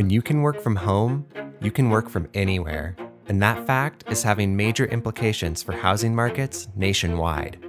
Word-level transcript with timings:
When 0.00 0.08
you 0.08 0.22
can 0.22 0.40
work 0.40 0.58
from 0.62 0.76
home, 0.76 1.26
you 1.60 1.70
can 1.70 1.90
work 1.90 2.08
from 2.08 2.26
anywhere. 2.32 2.96
And 3.28 3.42
that 3.42 3.66
fact 3.66 4.02
is 4.08 4.22
having 4.22 4.56
major 4.56 4.86
implications 4.86 5.62
for 5.62 5.72
housing 5.72 6.14
markets 6.14 6.68
nationwide. 6.74 7.62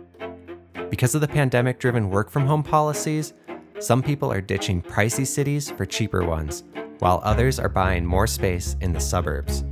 Because 0.90 1.14
of 1.14 1.20
the 1.20 1.28
pandemic 1.28 1.78
driven 1.78 2.10
work 2.10 2.30
from 2.30 2.46
home 2.48 2.64
policies, 2.64 3.34
some 3.80 4.02
people 4.02 4.32
are 4.32 4.40
ditching 4.40 4.82
pricey 4.82 5.28
cities 5.28 5.72
for 5.72 5.86
cheaper 5.86 6.24
ones, 6.24 6.64
while 7.00 7.20
others 7.26 7.60
are 7.60 7.68
buying 7.68 8.06
more 8.06 8.28
space 8.28 8.78
in 8.80 8.94
the 8.94 9.02
suburbs. 9.02 9.66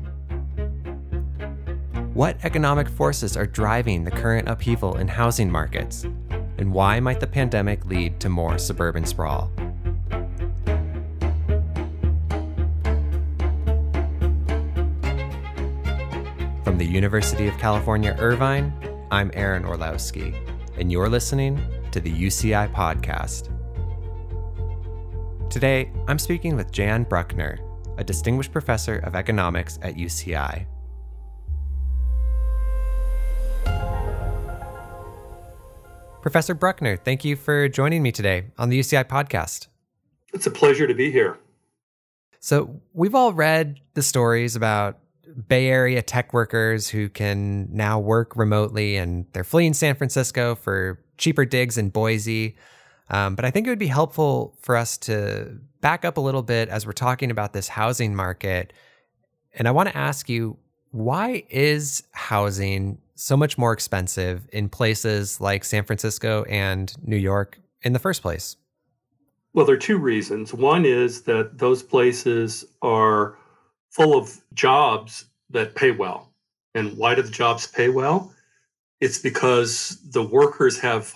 What 2.13 2.43
economic 2.43 2.89
forces 2.89 3.37
are 3.37 3.47
driving 3.47 4.03
the 4.03 4.11
current 4.11 4.49
upheaval 4.49 4.97
in 4.97 5.07
housing 5.07 5.49
markets? 5.49 6.03
And 6.57 6.73
why 6.73 6.99
might 6.99 7.21
the 7.21 7.27
pandemic 7.27 7.85
lead 7.85 8.19
to 8.19 8.27
more 8.27 8.57
suburban 8.57 9.05
sprawl? 9.05 9.49
The 16.79 16.85
University 16.85 17.49
of 17.49 17.57
California, 17.57 18.15
Irvine, 18.19 18.71
I'm 19.11 19.31
Aaron 19.33 19.65
Orlowski, 19.65 20.33
and 20.77 20.89
you're 20.89 21.09
listening 21.09 21.61
to 21.91 21.99
the 21.99 22.09
UCI 22.09 22.73
Podcast. 22.73 23.49
Today, 25.49 25.91
I'm 26.07 26.17
speaking 26.17 26.55
with 26.55 26.71
Jan 26.71 27.03
Brueckner, 27.03 27.59
a 27.97 28.03
distinguished 28.05 28.53
professor 28.53 28.99
of 28.99 29.13
economics 29.13 29.77
at 29.81 29.95
UCI. 29.95 30.67
Professor 36.21 36.55
Brueckner, 36.55 36.97
thank 37.03 37.25
you 37.25 37.35
for 37.35 37.67
joining 37.67 38.01
me 38.01 38.13
today 38.13 38.45
on 38.57 38.69
the 38.69 38.79
UCI 38.79 39.03
podcast. 39.03 39.67
It's 40.33 40.47
a 40.47 40.51
pleasure 40.51 40.87
to 40.87 40.93
be 40.93 41.11
here. 41.11 41.39
So, 42.39 42.79
we've 42.93 43.15
all 43.15 43.33
read 43.33 43.81
the 43.95 44.01
stories 44.01 44.55
about 44.55 44.97
Bay 45.47 45.67
Area 45.67 46.01
tech 46.01 46.33
workers 46.33 46.89
who 46.89 47.09
can 47.09 47.67
now 47.71 47.99
work 47.99 48.35
remotely 48.35 48.97
and 48.97 49.25
they're 49.33 49.43
fleeing 49.43 49.73
San 49.73 49.95
Francisco 49.95 50.55
for 50.55 50.99
cheaper 51.17 51.45
digs 51.45 51.77
in 51.77 51.89
Boise. 51.89 52.55
Um, 53.09 53.35
but 53.35 53.45
I 53.45 53.51
think 53.51 53.67
it 53.67 53.69
would 53.69 53.79
be 53.79 53.87
helpful 53.87 54.57
for 54.61 54.75
us 54.75 54.97
to 54.99 55.59
back 55.81 56.05
up 56.05 56.17
a 56.17 56.21
little 56.21 56.43
bit 56.43 56.69
as 56.69 56.85
we're 56.85 56.91
talking 56.91 57.31
about 57.31 57.53
this 57.53 57.67
housing 57.67 58.15
market. 58.15 58.73
And 59.53 59.67
I 59.67 59.71
want 59.71 59.89
to 59.89 59.97
ask 59.97 60.29
you 60.29 60.57
why 60.91 61.43
is 61.49 62.03
housing 62.11 62.99
so 63.15 63.35
much 63.35 63.57
more 63.57 63.73
expensive 63.73 64.47
in 64.51 64.69
places 64.69 65.41
like 65.41 65.63
San 65.63 65.83
Francisco 65.83 66.43
and 66.43 66.93
New 67.03 67.17
York 67.17 67.59
in 67.81 67.93
the 67.93 67.99
first 67.99 68.21
place? 68.21 68.55
Well, 69.53 69.65
there 69.65 69.75
are 69.75 69.79
two 69.79 69.97
reasons. 69.97 70.53
One 70.53 70.85
is 70.85 71.23
that 71.23 71.57
those 71.57 71.83
places 71.83 72.65
are 72.81 73.37
full 73.91 74.17
of 74.17 74.39
jobs 74.53 75.25
that 75.49 75.75
pay 75.75 75.91
well. 75.91 76.31
And 76.75 76.97
why 76.97 77.15
do 77.15 77.21
the 77.21 77.31
jobs 77.31 77.67
pay 77.67 77.89
well? 77.89 78.33
It's 79.01 79.19
because 79.19 79.99
the 80.11 80.23
workers 80.23 80.79
have 80.79 81.13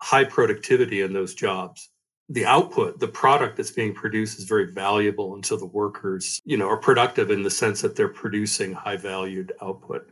high 0.00 0.24
productivity 0.24 1.00
in 1.00 1.12
those 1.12 1.34
jobs. 1.34 1.88
The 2.28 2.46
output, 2.46 3.00
the 3.00 3.08
product 3.08 3.56
that's 3.56 3.70
being 3.70 3.94
produced 3.94 4.38
is 4.38 4.44
very 4.44 4.72
valuable. 4.72 5.34
And 5.34 5.44
so 5.44 5.56
the 5.56 5.66
workers, 5.66 6.40
you 6.44 6.56
know, 6.56 6.68
are 6.68 6.76
productive 6.76 7.30
in 7.30 7.42
the 7.42 7.50
sense 7.50 7.82
that 7.82 7.96
they're 7.96 8.08
producing 8.08 8.72
high 8.72 8.96
valued 8.96 9.52
output 9.60 10.08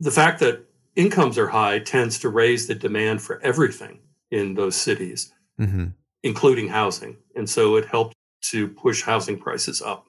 the 0.00 0.10
fact 0.10 0.40
that 0.40 0.66
incomes 0.96 1.38
are 1.38 1.46
high 1.46 1.78
tends 1.78 2.18
to 2.20 2.28
raise 2.30 2.66
the 2.66 2.74
demand 2.74 3.22
for 3.22 3.40
everything 3.42 4.00
in 4.30 4.54
those 4.54 4.74
cities, 4.74 5.32
mm-hmm. 5.60 5.86
including 6.22 6.68
housing. 6.68 7.16
And 7.36 7.48
so 7.48 7.76
it 7.76 7.84
helped 7.84 8.16
to 8.44 8.66
push 8.68 9.02
housing 9.02 9.38
prices 9.38 9.82
up. 9.82 10.06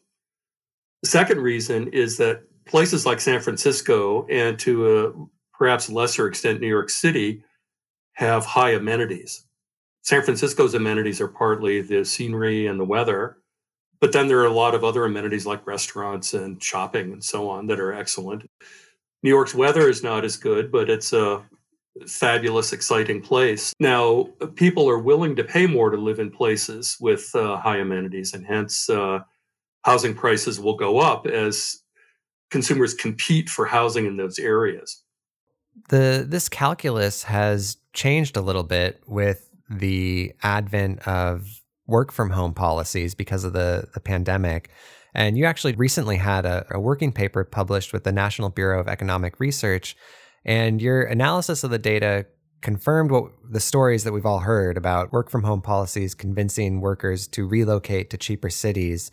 The 1.01 1.09
second 1.09 1.41
reason 1.41 1.87
is 1.89 2.17
that 2.17 2.43
places 2.65 3.05
like 3.05 3.19
San 3.19 3.41
Francisco 3.41 4.25
and 4.27 4.57
to 4.59 4.99
a 4.99 5.13
perhaps 5.57 5.89
lesser 5.89 6.27
extent 6.27 6.61
New 6.61 6.67
York 6.67 6.89
City 6.89 7.43
have 8.13 8.45
high 8.45 8.71
amenities. 8.71 9.45
San 10.03 10.21
Francisco's 10.23 10.73
amenities 10.73 11.21
are 11.21 11.27
partly 11.27 11.81
the 11.81 12.03
scenery 12.03 12.67
and 12.67 12.79
the 12.79 12.85
weather, 12.85 13.37
but 13.99 14.11
then 14.11 14.27
there 14.27 14.39
are 14.39 14.45
a 14.45 14.53
lot 14.53 14.73
of 14.73 14.83
other 14.83 15.05
amenities 15.05 15.45
like 15.45 15.65
restaurants 15.67 16.33
and 16.33 16.61
shopping 16.61 17.13
and 17.13 17.23
so 17.23 17.49
on 17.49 17.67
that 17.67 17.79
are 17.79 17.93
excellent. 17.93 18.49
New 19.23 19.29
York's 19.29 19.53
weather 19.53 19.87
is 19.89 20.03
not 20.03 20.25
as 20.25 20.37
good, 20.37 20.71
but 20.71 20.89
it's 20.89 21.13
a 21.13 21.43
fabulous, 22.07 22.73
exciting 22.73 23.21
place. 23.21 23.73
Now, 23.79 24.29
people 24.55 24.89
are 24.89 24.97
willing 24.97 25.35
to 25.35 25.43
pay 25.43 25.67
more 25.67 25.89
to 25.91 25.97
live 25.97 26.19
in 26.19 26.31
places 26.31 26.97
with 26.99 27.29
uh, 27.35 27.57
high 27.57 27.77
amenities, 27.77 28.33
and 28.33 28.45
hence 28.45 28.89
uh, 28.89 29.19
housing 29.83 30.13
prices 30.13 30.59
will 30.59 30.75
go 30.75 30.99
up 30.99 31.25
as 31.25 31.81
consumers 32.49 32.93
compete 32.93 33.49
for 33.49 33.65
housing 33.65 34.05
in 34.05 34.17
those 34.17 34.37
areas. 34.37 35.03
The 35.89 36.25
this 36.27 36.49
calculus 36.49 37.23
has 37.23 37.77
changed 37.93 38.35
a 38.37 38.41
little 38.41 38.63
bit 38.63 39.01
with 39.07 39.49
the 39.69 40.33
advent 40.43 41.07
of 41.07 41.47
work 41.87 42.11
from 42.11 42.29
home 42.29 42.53
policies 42.53 43.15
because 43.15 43.43
of 43.43 43.53
the, 43.53 43.87
the 43.93 43.99
pandemic. 43.99 44.69
And 45.13 45.37
you 45.37 45.45
actually 45.45 45.73
recently 45.75 46.17
had 46.17 46.45
a, 46.45 46.65
a 46.71 46.79
working 46.79 47.11
paper 47.11 47.43
published 47.43 47.91
with 47.91 48.03
the 48.03 48.11
National 48.11 48.49
Bureau 48.49 48.79
of 48.79 48.87
Economic 48.87 49.39
Research. 49.39 49.95
And 50.45 50.81
your 50.81 51.03
analysis 51.03 51.63
of 51.63 51.71
the 51.71 51.79
data 51.79 52.25
confirmed 52.61 53.11
what 53.11 53.31
the 53.49 53.59
stories 53.59 54.03
that 54.03 54.13
we've 54.13 54.25
all 54.25 54.39
heard 54.39 54.77
about 54.77 55.11
work 55.11 55.29
from 55.29 55.43
home 55.43 55.61
policies 55.61 56.13
convincing 56.13 56.79
workers 56.79 57.27
to 57.27 57.47
relocate 57.47 58.09
to 58.11 58.17
cheaper 58.17 58.49
cities. 58.49 59.11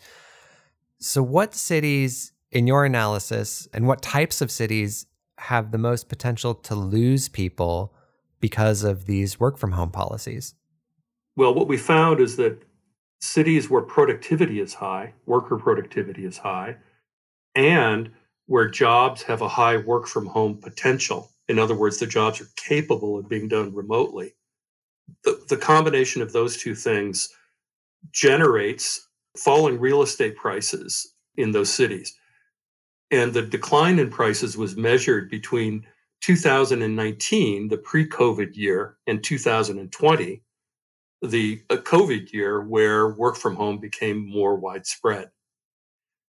So, 0.99 1.23
what 1.23 1.55
cities 1.55 2.33
in 2.51 2.67
your 2.67 2.83
analysis 2.83 3.67
and 3.73 3.87
what 3.87 4.01
types 4.01 4.41
of 4.41 4.51
cities 4.51 5.05
have 5.37 5.71
the 5.71 5.77
most 5.77 6.09
potential 6.09 6.53
to 6.53 6.75
lose 6.75 7.29
people 7.29 7.93
because 8.41 8.83
of 8.83 9.05
these 9.05 9.39
work 9.39 9.57
from 9.57 9.71
home 9.71 9.91
policies? 9.91 10.55
Well, 11.37 11.53
what 11.53 11.69
we 11.69 11.77
found 11.77 12.19
is 12.19 12.35
that 12.35 12.61
cities 13.21 13.69
where 13.69 13.81
productivity 13.81 14.59
is 14.59 14.73
high, 14.73 15.13
worker 15.25 15.57
productivity 15.57 16.25
is 16.25 16.37
high, 16.37 16.75
and 17.55 18.11
where 18.47 18.67
jobs 18.67 19.21
have 19.23 19.41
a 19.41 19.47
high 19.47 19.77
work 19.77 20.05
from 20.05 20.25
home 20.25 20.57
potential. 20.57 21.29
In 21.47 21.59
other 21.59 21.75
words, 21.75 21.99
the 21.99 22.07
jobs 22.07 22.41
are 22.41 22.47
capable 22.57 23.17
of 23.17 23.29
being 23.29 23.47
done 23.47 23.73
remotely. 23.73 24.33
The, 25.23 25.41
the 25.47 25.57
combination 25.57 26.21
of 26.21 26.33
those 26.33 26.57
two 26.57 26.75
things 26.75 27.29
generates 28.11 29.08
falling 29.39 29.79
real 29.79 30.01
estate 30.01 30.35
prices 30.35 31.13
in 31.35 31.51
those 31.51 31.71
cities. 31.71 32.15
And 33.11 33.33
the 33.33 33.41
decline 33.41 33.99
in 33.99 34.09
prices 34.09 34.57
was 34.57 34.75
measured 34.75 35.29
between 35.29 35.85
2019, 36.21 37.69
the 37.69 37.77
pre 37.77 38.07
COVID 38.07 38.55
year, 38.55 38.97
and 39.07 39.23
2020 39.23 40.43
the 41.21 41.57
COVID 41.69 42.31
year 42.31 42.61
where 42.61 43.09
work 43.09 43.35
from 43.35 43.55
home 43.55 43.77
became 43.77 44.29
more 44.29 44.55
widespread. 44.55 45.29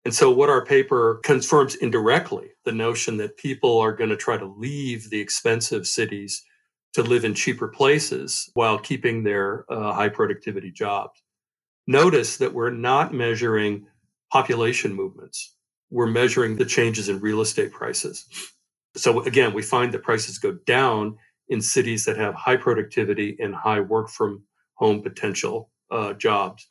And 0.05 0.15
so, 0.15 0.31
what 0.31 0.49
our 0.49 0.65
paper 0.65 1.21
confirms 1.25 1.75
indirectly 1.75 2.51
the 2.65 2.73
notion 2.73 3.17
that 3.17 3.37
people 3.37 3.79
are 3.81 3.93
going 3.93 4.11
to 4.11 4.17
try 4.17 4.37
to 4.37 4.55
leave 4.57 5.11
the 5.11 5.21
expensive 5.21 5.87
cities 5.87 6.45
to 6.93 7.03
live 7.03 7.25
in 7.25 7.35
cheaper 7.35 7.69
places 7.69 8.49
while 8.55 8.79
keeping 8.79 9.25
their 9.25 9.65
uh, 9.69 9.93
high 9.93 10.09
productivity 10.09 10.71
jobs. 10.71 11.21
Notice 11.87 12.39
that 12.39 12.53
we're 12.53 12.71
not 12.71 13.15
measuring 13.15 13.87
population 14.33 14.93
movements, 14.93 15.55
we're 15.91 16.07
measuring 16.07 16.57
the 16.57 16.65
changes 16.65 17.09
in 17.09 17.21
real 17.21 17.41
estate 17.41 17.73
prices. 17.73 18.27
So, 18.97 19.23
again, 19.23 19.55
we 19.55 19.63
find 19.63 19.93
that 19.93 20.03
prices 20.03 20.39
go 20.39 20.53
down 20.67 21.17
in 21.49 21.61
cities 21.61 22.05
that 22.07 22.17
have 22.17 22.35
high 22.35 22.57
productivity 22.57 23.37
and 23.39 23.55
high 23.55 23.81
work 23.81 24.09
from 24.09 24.43
home 24.75 25.03
potential 25.03 25.71
uh, 25.91 26.15
jobs. 26.15 26.67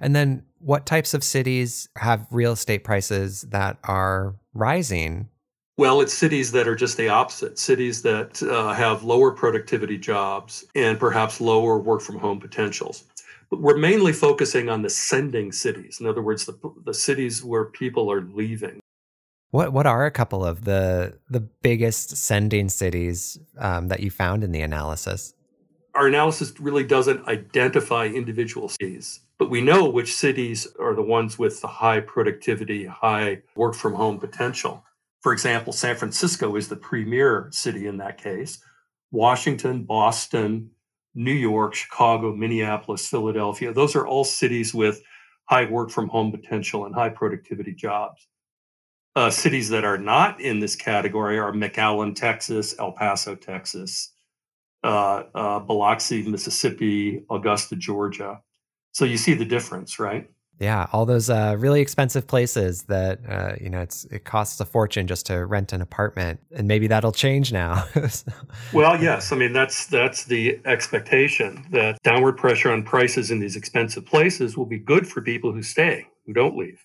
And 0.00 0.14
then, 0.14 0.42
what 0.58 0.84
types 0.84 1.14
of 1.14 1.24
cities 1.24 1.88
have 1.96 2.26
real 2.30 2.52
estate 2.52 2.84
prices 2.84 3.42
that 3.42 3.78
are 3.84 4.36
rising? 4.52 5.28
Well, 5.78 6.00
it's 6.00 6.12
cities 6.12 6.52
that 6.52 6.66
are 6.66 6.74
just 6.74 6.96
the 6.96 7.08
opposite 7.08 7.58
cities 7.58 8.02
that 8.02 8.42
uh, 8.42 8.72
have 8.72 9.04
lower 9.04 9.30
productivity 9.30 9.98
jobs 9.98 10.64
and 10.74 10.98
perhaps 10.98 11.40
lower 11.40 11.78
work 11.78 12.00
from 12.00 12.18
home 12.18 12.40
potentials. 12.40 13.04
But 13.50 13.60
we're 13.60 13.78
mainly 13.78 14.12
focusing 14.12 14.68
on 14.68 14.82
the 14.82 14.90
sending 14.90 15.52
cities. 15.52 15.98
In 16.00 16.06
other 16.06 16.22
words, 16.22 16.46
the, 16.46 16.58
the 16.84 16.94
cities 16.94 17.44
where 17.44 17.64
people 17.64 18.10
are 18.10 18.22
leaving. 18.22 18.80
What 19.50 19.72
what 19.72 19.86
are 19.86 20.04
a 20.04 20.10
couple 20.10 20.44
of 20.44 20.64
the 20.64 21.18
the 21.30 21.40
biggest 21.40 22.16
sending 22.16 22.68
cities 22.68 23.38
um, 23.58 23.88
that 23.88 24.00
you 24.00 24.10
found 24.10 24.42
in 24.42 24.52
the 24.52 24.60
analysis? 24.60 25.34
our 25.96 26.06
analysis 26.06 26.60
really 26.60 26.84
doesn't 26.84 27.26
identify 27.26 28.06
individual 28.06 28.68
cities, 28.68 29.20
but 29.38 29.50
we 29.50 29.62
know 29.62 29.88
which 29.88 30.14
cities 30.14 30.68
are 30.78 30.94
the 30.94 31.02
ones 31.02 31.38
with 31.38 31.60
the 31.62 31.66
high 31.66 32.00
productivity, 32.00 32.84
high 32.84 33.42
work 33.54 33.74
from 33.74 33.94
home 33.94 34.18
potential. 34.18 34.84
For 35.20 35.32
example, 35.32 35.72
San 35.72 35.96
Francisco 35.96 36.54
is 36.54 36.68
the 36.68 36.76
premier 36.76 37.48
city 37.50 37.86
in 37.86 37.96
that 37.96 38.22
case. 38.22 38.58
Washington, 39.10 39.84
Boston, 39.84 40.70
New 41.16 41.32
York, 41.32 41.74
Chicago, 41.74 42.34
Minneapolis, 42.34 43.08
Philadelphia, 43.08 43.72
those 43.72 43.96
are 43.96 44.06
all 44.06 44.22
cities 44.22 44.72
with 44.74 45.02
high 45.46 45.64
work 45.64 45.90
from 45.90 46.08
home 46.08 46.30
potential 46.30 46.84
and 46.84 46.94
high 46.94 47.08
productivity 47.08 47.72
jobs. 47.72 48.28
Uh, 49.16 49.30
cities 49.30 49.70
that 49.70 49.84
are 49.84 49.96
not 49.96 50.40
in 50.40 50.60
this 50.60 50.76
category 50.76 51.38
are 51.38 51.52
McAllen, 51.52 52.14
Texas, 52.14 52.74
El 52.78 52.92
Paso, 52.92 53.34
Texas, 53.34 54.12
uh, 54.84 55.22
uh, 55.34 55.58
Biloxi, 55.60 56.22
Mississippi, 56.28 57.24
Augusta, 57.30 57.76
Georgia. 57.76 58.42
So 58.92 59.06
you 59.06 59.16
see 59.16 59.32
the 59.32 59.44
difference, 59.46 59.98
right? 59.98 60.30
Yeah, 60.58 60.86
all 60.92 61.04
those 61.04 61.28
uh, 61.28 61.54
really 61.58 61.82
expensive 61.82 62.26
places 62.26 62.84
that 62.84 63.20
uh, 63.28 63.56
you 63.60 63.68
know 63.68 63.80
it's 63.80 64.06
it 64.06 64.24
costs 64.24 64.58
a 64.58 64.64
fortune 64.64 65.06
just 65.06 65.26
to 65.26 65.44
rent 65.44 65.72
an 65.74 65.82
apartment, 65.82 66.40
and 66.50 66.66
maybe 66.66 66.86
that'll 66.86 67.12
change 67.12 67.52
now. 67.52 67.84
well, 68.72 69.00
yes, 69.00 69.32
I 69.32 69.36
mean 69.36 69.52
that's 69.52 69.86
that's 69.86 70.24
the 70.24 70.58
expectation 70.64 71.66
that 71.72 71.98
downward 72.02 72.38
pressure 72.38 72.70
on 72.70 72.84
prices 72.84 73.30
in 73.30 73.38
these 73.38 73.54
expensive 73.54 74.06
places 74.06 74.56
will 74.56 74.66
be 74.66 74.78
good 74.78 75.06
for 75.06 75.20
people 75.20 75.52
who 75.52 75.62
stay, 75.62 76.06
who 76.24 76.32
don't 76.32 76.56
leave. 76.56 76.82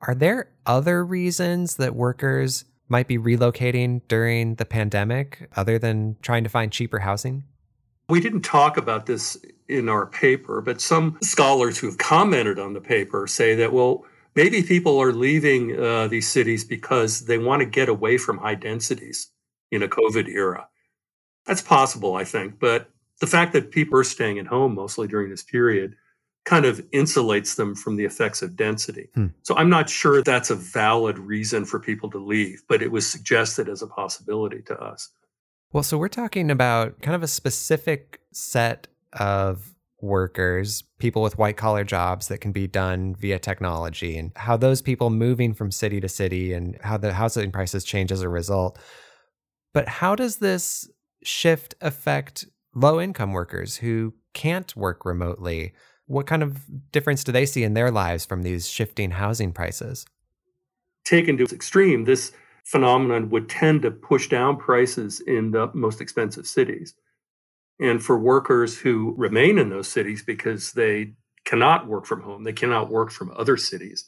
Are 0.00 0.14
there 0.14 0.50
other 0.66 1.04
reasons 1.04 1.76
that 1.76 1.94
workers 1.94 2.64
might 2.88 3.06
be 3.06 3.16
relocating 3.16 4.00
during 4.08 4.56
the 4.56 4.64
pandemic, 4.64 5.48
other 5.54 5.78
than 5.78 6.16
trying 6.20 6.42
to 6.42 6.50
find 6.50 6.72
cheaper 6.72 6.98
housing? 6.98 7.44
We 8.10 8.20
didn't 8.20 8.42
talk 8.42 8.76
about 8.76 9.06
this 9.06 9.42
in 9.68 9.88
our 9.88 10.06
paper, 10.06 10.60
but 10.60 10.80
some 10.80 11.16
scholars 11.22 11.78
who 11.78 11.86
have 11.86 11.98
commented 11.98 12.58
on 12.58 12.72
the 12.72 12.80
paper 12.80 13.26
say 13.26 13.54
that, 13.54 13.72
well, 13.72 14.04
maybe 14.34 14.62
people 14.62 14.98
are 14.98 15.12
leaving 15.12 15.78
uh, 15.78 16.08
these 16.08 16.28
cities 16.28 16.64
because 16.64 17.26
they 17.26 17.38
want 17.38 17.60
to 17.60 17.66
get 17.66 17.88
away 17.88 18.18
from 18.18 18.38
high 18.38 18.56
densities 18.56 19.30
in 19.70 19.82
a 19.82 19.88
COVID 19.88 20.28
era. 20.28 20.66
That's 21.46 21.62
possible, 21.62 22.16
I 22.16 22.24
think. 22.24 22.58
But 22.58 22.90
the 23.20 23.26
fact 23.26 23.52
that 23.52 23.70
people 23.70 23.98
are 23.98 24.04
staying 24.04 24.38
at 24.38 24.46
home 24.46 24.74
mostly 24.74 25.06
during 25.06 25.30
this 25.30 25.42
period 25.42 25.94
kind 26.44 26.64
of 26.64 26.78
insulates 26.90 27.56
them 27.56 27.74
from 27.74 27.96
the 27.96 28.04
effects 28.04 28.42
of 28.42 28.56
density. 28.56 29.08
Hmm. 29.14 29.26
So 29.42 29.54
I'm 29.56 29.68
not 29.68 29.90
sure 29.90 30.22
that's 30.22 30.50
a 30.50 30.54
valid 30.54 31.18
reason 31.18 31.64
for 31.64 31.78
people 31.78 32.10
to 32.10 32.18
leave, 32.18 32.62
but 32.66 32.82
it 32.82 32.90
was 32.90 33.06
suggested 33.06 33.68
as 33.68 33.82
a 33.82 33.86
possibility 33.86 34.62
to 34.62 34.80
us. 34.80 35.10
Well, 35.72 35.84
so 35.84 35.98
we're 35.98 36.08
talking 36.08 36.50
about 36.50 37.00
kind 37.00 37.14
of 37.14 37.22
a 37.22 37.28
specific 37.28 38.20
set 38.32 38.88
of 39.12 39.72
workers, 40.00 40.82
people 40.98 41.22
with 41.22 41.38
white 41.38 41.56
collar 41.56 41.84
jobs 41.84 42.26
that 42.28 42.40
can 42.40 42.50
be 42.50 42.66
done 42.66 43.14
via 43.14 43.38
technology, 43.38 44.18
and 44.18 44.32
how 44.34 44.56
those 44.56 44.82
people 44.82 45.10
moving 45.10 45.54
from 45.54 45.70
city 45.70 46.00
to 46.00 46.08
city 46.08 46.52
and 46.52 46.76
how 46.82 46.96
the 46.96 47.12
housing 47.12 47.52
prices 47.52 47.84
change 47.84 48.10
as 48.10 48.22
a 48.22 48.28
result. 48.28 48.78
But 49.72 49.86
how 49.86 50.16
does 50.16 50.38
this 50.38 50.90
shift 51.22 51.76
affect 51.80 52.46
low 52.74 53.00
income 53.00 53.32
workers 53.32 53.76
who 53.76 54.14
can't 54.32 54.74
work 54.74 55.04
remotely? 55.04 55.72
What 56.06 56.26
kind 56.26 56.42
of 56.42 56.90
difference 56.90 57.22
do 57.22 57.30
they 57.30 57.46
see 57.46 57.62
in 57.62 57.74
their 57.74 57.92
lives 57.92 58.24
from 58.24 58.42
these 58.42 58.68
shifting 58.68 59.12
housing 59.12 59.52
prices? 59.52 60.04
Taken 61.04 61.36
to 61.36 61.44
its 61.44 61.52
extreme, 61.52 62.04
this 62.04 62.32
phenomenon 62.64 63.30
would 63.30 63.48
tend 63.48 63.82
to 63.82 63.90
push 63.90 64.28
down 64.28 64.56
prices 64.56 65.20
in 65.20 65.50
the 65.50 65.70
most 65.74 66.00
expensive 66.00 66.46
cities. 66.46 66.94
And 67.80 68.02
for 68.02 68.18
workers 68.18 68.78
who 68.78 69.14
remain 69.16 69.58
in 69.58 69.70
those 69.70 69.88
cities 69.88 70.22
because 70.22 70.72
they 70.72 71.14
cannot 71.44 71.86
work 71.86 72.06
from 72.06 72.22
home, 72.22 72.44
they 72.44 72.52
cannot 72.52 72.90
work 72.90 73.10
from 73.10 73.32
other 73.36 73.56
cities, 73.56 74.04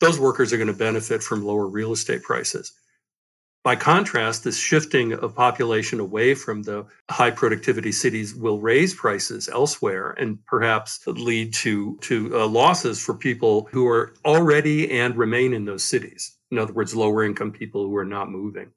those 0.00 0.20
workers 0.20 0.52
are 0.52 0.58
going 0.58 0.66
to 0.66 0.74
benefit 0.74 1.22
from 1.22 1.44
lower 1.44 1.66
real 1.66 1.92
estate 1.92 2.22
prices. 2.22 2.72
By 3.66 3.74
contrast, 3.74 4.44
this 4.44 4.56
shifting 4.56 5.12
of 5.12 5.34
population 5.34 5.98
away 5.98 6.36
from 6.36 6.62
the 6.62 6.86
high 7.10 7.32
productivity 7.32 7.90
cities 7.90 8.32
will 8.32 8.60
raise 8.60 8.94
prices 8.94 9.48
elsewhere 9.48 10.12
and 10.12 10.38
perhaps 10.46 11.04
lead 11.04 11.52
to, 11.54 11.98
to 12.02 12.42
uh, 12.42 12.46
losses 12.46 13.02
for 13.02 13.14
people 13.14 13.68
who 13.72 13.88
are 13.88 14.14
already 14.24 14.88
and 14.92 15.16
remain 15.16 15.52
in 15.52 15.64
those 15.64 15.82
cities. 15.82 16.35
In 16.50 16.58
other 16.58 16.72
words, 16.72 16.94
lower 16.94 17.24
income 17.24 17.52
people 17.52 17.84
who 17.84 17.96
are 17.96 18.04
not 18.04 18.30
moving. 18.30 18.70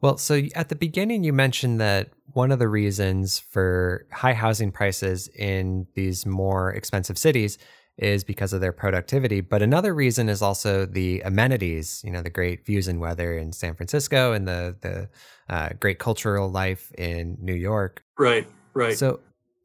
Well, 0.00 0.16
so 0.16 0.42
at 0.54 0.68
the 0.68 0.76
beginning, 0.76 1.24
you 1.24 1.32
mentioned 1.32 1.80
that 1.80 2.10
one 2.32 2.52
of 2.52 2.58
the 2.58 2.68
reasons 2.68 3.38
for 3.38 4.06
high 4.12 4.32
housing 4.34 4.70
prices 4.70 5.28
in 5.28 5.86
these 5.94 6.24
more 6.24 6.72
expensive 6.72 7.18
cities 7.18 7.58
is 7.96 8.22
because 8.22 8.52
of 8.52 8.60
their 8.60 8.72
productivity. 8.72 9.40
But 9.40 9.60
another 9.60 9.92
reason 9.92 10.28
is 10.28 10.40
also 10.40 10.86
the 10.86 11.20
amenities, 11.22 12.00
you 12.04 12.12
know, 12.12 12.22
the 12.22 12.30
great 12.30 12.64
views 12.64 12.86
and 12.86 13.00
weather 13.00 13.36
in 13.36 13.52
San 13.52 13.74
Francisco 13.74 14.32
and 14.32 14.46
the, 14.46 14.76
the 14.80 15.08
uh, 15.52 15.70
great 15.80 15.98
cultural 15.98 16.48
life 16.48 16.92
in 16.96 17.36
New 17.40 17.54
York. 17.54 18.04
Right, 18.16 18.46
right. 18.74 18.96
So 18.96 19.18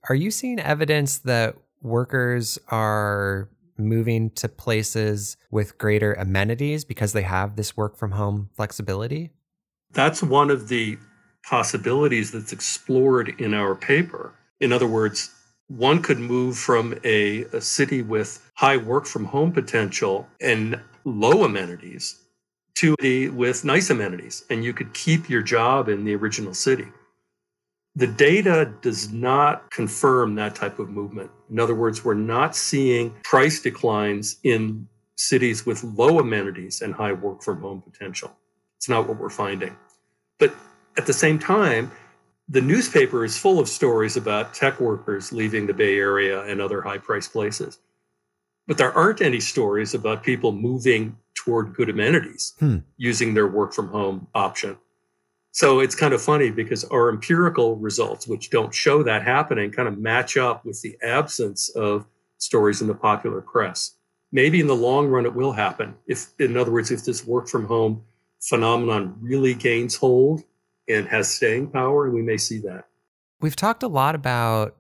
are 0.10 0.16
you 0.16 0.32
seeing 0.32 0.60
evidence 0.60 1.20
that 1.20 1.56
workers 1.84 2.58
are 2.70 3.50
moving 3.78 4.30
to 4.32 4.48
places 4.48 5.38
with 5.52 5.78
greater 5.78 6.14
amenities 6.14 6.86
because 6.86 7.14
they 7.14 7.22
have 7.24 7.56
this 7.56 7.76
work 7.76 7.98
from 7.98 8.12
home 8.12 8.50
flexibility? 8.56 9.32
That's 9.92 10.24
one 10.24 10.50
of 10.50 10.68
the 10.68 10.98
possibilities 11.44 12.32
that's 12.32 12.54
explored 12.54 13.40
in 13.40 13.54
our 13.54 13.76
paper. 13.76 14.34
In 14.60 14.72
other 14.72 14.88
words, 14.88 15.30
one 15.68 16.02
could 16.02 16.20
move 16.20 16.58
from 16.58 17.00
a, 17.04 17.44
a 17.46 17.62
city 17.62 18.02
with 18.02 18.52
high 18.56 18.78
work 18.78 19.06
from 19.06 19.26
home 19.26 19.52
potential 19.52 20.28
and 20.42 20.80
low 21.06 21.44
amenities 21.44 22.20
to 22.76 22.96
a 23.00 23.02
city 23.02 23.30
with 23.30 23.64
nice 23.64 23.90
amenities, 23.90 24.46
and 24.50 24.64
you 24.64 24.74
could 24.74 24.94
keep 24.94 25.30
your 25.30 25.42
job 25.42 25.90
in 25.90 26.06
the 26.06 26.16
original 26.16 26.54
city. 26.54 26.88
The 27.96 28.08
data 28.08 28.74
does 28.82 29.12
not 29.12 29.70
confirm 29.70 30.36
that 30.36 30.56
type 30.56 30.80
of 30.80 30.90
movement. 30.90 31.30
In 31.52 31.60
other 31.60 31.76
words, 31.76 32.04
we're 32.04 32.16
not 32.16 32.56
seeing 32.56 33.14
price 33.24 33.62
declines 33.62 34.38
in 34.44 34.88
cities 35.16 35.66
with 35.66 35.84
low 35.84 36.20
amenities 36.20 36.82
and 36.82 36.94
high 36.94 37.14
work 37.14 37.44
from 37.44 37.62
home 37.62 37.82
potential. 37.82 38.36
It's 38.78 38.90
not 38.90 39.08
what 39.08 39.20
we're 39.20 39.30
finding. 39.30 39.76
But 40.40 40.54
at 40.98 41.06
the 41.06 41.14
same 41.14 41.38
time, 41.38 41.92
the 42.50 42.62
newspaper 42.62 43.24
is 43.24 43.38
full 43.38 43.60
of 43.60 43.70
stories 43.70 44.18
about 44.18 44.54
tech 44.54 44.80
workers 44.80 45.32
leaving 45.32 45.68
the 45.68 45.74
Bay 45.74 45.98
Area 45.98 46.44
and 46.44 46.60
other 46.60 46.82
high 46.82 46.98
priced 46.98 47.32
places. 47.32 47.80
But 48.68 48.78
there 48.78 48.92
aren't 48.94 49.22
any 49.22 49.40
stories 49.40 49.94
about 49.94 50.24
people 50.24 50.52
moving 50.52 51.18
toward 51.36 51.74
good 51.74 51.90
amenities 51.90 52.54
hmm. 52.60 52.78
using 52.98 53.34
their 53.34 53.48
work 53.48 53.74
from 53.74 53.90
home 53.90 54.28
option. 54.34 54.78
So 55.54 55.82
it's 55.82 55.94
kind 55.94 56.16
of 56.16 56.22
funny 56.22 56.50
because 56.50 56.84
our 56.86 57.10
empirical 57.10 57.76
results, 57.76 58.28
which 58.28 58.50
don't 58.50 58.74
show 58.74 59.04
that 59.04 59.22
happening, 59.22 59.72
kind 59.72 59.88
of 59.88 60.00
match 60.00 60.36
up 60.36 60.66
with 60.66 60.82
the 60.82 60.98
absence 61.04 61.70
of 61.70 62.08
stories 62.40 62.82
in 62.82 62.88
the 62.88 62.96
popular 62.96 63.40
press. 63.40 63.96
Maybe 64.32 64.60
in 64.60 64.66
the 64.66 64.76
long 64.76 65.08
run 65.08 65.28
it 65.28 65.36
will 65.36 65.52
happen. 65.52 65.94
If, 66.08 66.30
in 66.40 66.58
other 66.58 66.72
words, 66.72 66.90
if 66.90 67.06
this 67.06 67.24
work 67.24 67.48
from 67.48 67.68
home 67.68 68.02
phenomenon 68.42 69.16
really 69.22 69.54
gains 69.54 69.96
hold 69.96 70.44
and 70.90 71.08
has 71.08 71.30
staying 71.30 71.70
power, 71.70 72.10
we 72.10 72.24
may 72.24 72.38
see 72.38 72.58
that. 72.62 72.86
We've 73.40 73.56
talked 73.56 73.84
a 73.84 73.88
lot 73.88 74.16
about 74.16 74.76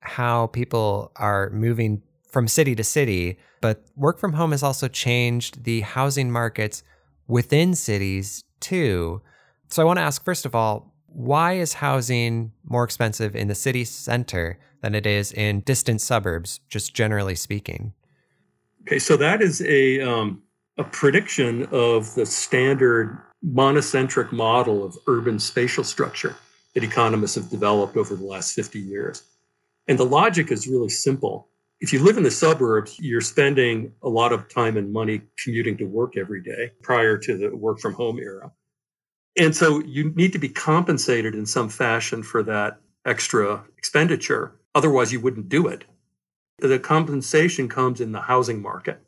how 0.00 0.46
people 0.46 1.12
are 1.16 1.50
moving 1.50 2.00
from 2.30 2.48
city 2.48 2.74
to 2.74 2.84
city, 2.84 3.38
but 3.60 3.84
work 3.96 4.18
from 4.18 4.32
home 4.32 4.52
has 4.52 4.62
also 4.62 4.88
changed 4.88 5.64
the 5.64 5.82
housing 5.82 6.30
markets 6.30 6.82
within 7.28 7.74
cities 7.74 8.44
too. 8.60 9.20
So 9.68 9.82
I 9.82 9.84
want 9.84 9.98
to 9.98 10.02
ask 10.02 10.24
first 10.24 10.46
of 10.46 10.54
all, 10.54 10.92
why 11.06 11.54
is 11.54 11.74
housing 11.74 12.52
more 12.64 12.84
expensive 12.84 13.34
in 13.34 13.48
the 13.48 13.54
city 13.54 13.84
center 13.84 14.58
than 14.82 14.94
it 14.94 15.06
is 15.06 15.32
in 15.32 15.60
distant 15.60 16.00
suburbs, 16.00 16.60
just 16.68 16.94
generally 16.94 17.34
speaking? 17.34 17.94
Okay, 18.82 18.98
so 18.98 19.16
that 19.16 19.40
is 19.40 19.62
a 19.62 20.00
um, 20.00 20.42
a 20.78 20.84
prediction 20.84 21.66
of 21.72 22.14
the 22.14 22.26
standard 22.26 23.18
monocentric 23.44 24.30
model 24.32 24.84
of 24.84 24.96
urban 25.06 25.38
spatial 25.38 25.84
structure 25.84 26.36
that 26.74 26.84
economists 26.84 27.34
have 27.34 27.48
developed 27.48 27.96
over 27.96 28.14
the 28.14 28.24
last 28.24 28.52
50 28.52 28.78
years. 28.78 29.22
And 29.88 29.98
the 29.98 30.04
logic 30.04 30.50
is 30.52 30.66
really 30.66 30.88
simple. 30.88 31.48
If 31.80 31.92
you 31.92 32.02
live 32.02 32.16
in 32.16 32.22
the 32.22 32.30
suburbs, 32.30 32.98
you're 32.98 33.20
spending 33.20 33.92
a 34.02 34.08
lot 34.08 34.32
of 34.32 34.48
time 34.48 34.76
and 34.76 34.92
money 34.92 35.22
commuting 35.42 35.76
to 35.78 35.84
work 35.84 36.16
every 36.16 36.42
day 36.42 36.72
prior 36.82 37.16
to 37.18 37.38
the 37.38 37.56
work 37.56 37.80
from 37.80 37.94
home 37.94 38.18
era. 38.18 38.50
And 39.38 39.54
so 39.54 39.82
you 39.82 40.10
need 40.14 40.32
to 40.32 40.38
be 40.38 40.48
compensated 40.48 41.34
in 41.34 41.44
some 41.44 41.68
fashion 41.68 42.22
for 42.22 42.42
that 42.44 42.80
extra 43.04 43.62
expenditure. 43.76 44.56
Otherwise, 44.74 45.12
you 45.12 45.20
wouldn't 45.20 45.48
do 45.48 45.66
it. 45.68 45.84
The 46.58 46.78
compensation 46.78 47.68
comes 47.68 48.00
in 48.00 48.12
the 48.12 48.20
housing 48.20 48.62
market. 48.62 49.02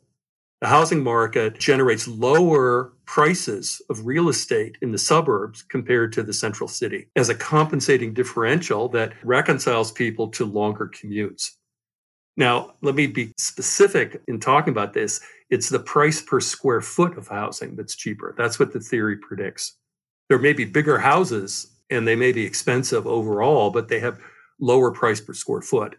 The 0.61 0.67
housing 0.67 1.03
market 1.03 1.57
generates 1.57 2.07
lower 2.07 2.93
prices 3.05 3.81
of 3.89 4.05
real 4.05 4.29
estate 4.29 4.77
in 4.81 4.91
the 4.91 4.97
suburbs 4.97 5.63
compared 5.63 6.11
to 6.13 6.23
the 6.23 6.33
central 6.33 6.67
city 6.67 7.07
as 7.15 7.29
a 7.29 7.35
compensating 7.35 8.13
differential 8.13 8.89
that 8.89 9.13
reconciles 9.23 9.91
people 9.91 10.27
to 10.29 10.45
longer 10.45 10.87
commutes. 10.87 11.51
Now, 12.35 12.75
let 12.81 12.95
me 12.95 13.07
be 13.07 13.33
specific 13.37 14.21
in 14.27 14.39
talking 14.39 14.71
about 14.71 14.93
this. 14.93 15.21
It's 15.49 15.69
the 15.69 15.79
price 15.79 16.21
per 16.21 16.39
square 16.39 16.81
foot 16.81 17.17
of 17.17 17.27
housing 17.27 17.75
that's 17.75 17.95
cheaper. 17.95 18.35
That's 18.37 18.59
what 18.59 18.73
the 18.73 18.79
theory 18.79 19.17
predicts. 19.17 19.78
There 20.29 20.39
may 20.39 20.53
be 20.53 20.65
bigger 20.65 20.99
houses 20.99 21.67
and 21.89 22.07
they 22.07 22.15
may 22.15 22.31
be 22.31 22.45
expensive 22.45 23.07
overall, 23.07 23.71
but 23.71 23.87
they 23.87 23.99
have 23.99 24.19
lower 24.59 24.91
price 24.91 25.19
per 25.19 25.33
square 25.33 25.61
foot. 25.61 25.95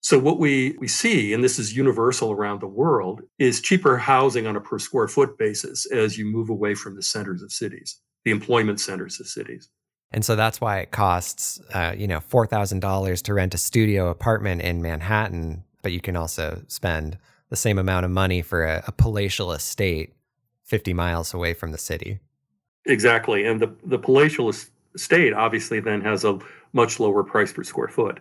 So 0.00 0.18
what 0.18 0.38
we, 0.38 0.76
we 0.78 0.86
see, 0.86 1.32
and 1.32 1.42
this 1.42 1.58
is 1.58 1.74
universal 1.74 2.30
around 2.30 2.60
the 2.60 2.66
world, 2.66 3.22
is 3.38 3.62
cheaper 3.62 3.96
housing 3.96 4.46
on 4.46 4.54
a 4.54 4.60
per 4.60 4.78
square 4.78 5.08
foot 5.08 5.38
basis 5.38 5.86
as 5.86 6.18
you 6.18 6.26
move 6.26 6.50
away 6.50 6.74
from 6.74 6.94
the 6.94 7.02
centers 7.02 7.42
of 7.42 7.50
cities, 7.50 7.98
the 8.26 8.30
employment 8.30 8.80
centers 8.80 9.18
of 9.18 9.26
cities. 9.26 9.70
And 10.12 10.22
so 10.22 10.36
that's 10.36 10.60
why 10.60 10.80
it 10.80 10.90
costs, 10.90 11.58
uh, 11.72 11.94
you 11.96 12.06
know, 12.06 12.20
four 12.20 12.46
thousand 12.46 12.80
dollars 12.80 13.22
to 13.22 13.34
rent 13.34 13.54
a 13.54 13.58
studio 13.58 14.10
apartment 14.10 14.60
in 14.60 14.82
Manhattan, 14.82 15.64
but 15.82 15.92
you 15.92 16.02
can 16.02 16.16
also 16.16 16.62
spend 16.68 17.16
the 17.48 17.56
same 17.56 17.78
amount 17.78 18.04
of 18.04 18.10
money 18.10 18.42
for 18.42 18.64
a, 18.64 18.84
a 18.86 18.92
palatial 18.92 19.52
estate 19.52 20.12
fifty 20.64 20.92
miles 20.92 21.32
away 21.32 21.54
from 21.54 21.72
the 21.72 21.78
city. 21.78 22.20
Exactly, 22.86 23.44
and 23.46 23.60
the 23.60 23.74
the 23.84 23.98
palatial 23.98 24.50
estate 24.94 25.32
obviously 25.32 25.80
then 25.80 26.00
has 26.02 26.24
a 26.24 26.38
much 26.72 27.00
lower 27.00 27.22
price 27.22 27.52
per 27.52 27.62
square 27.62 27.88
foot. 27.88 28.20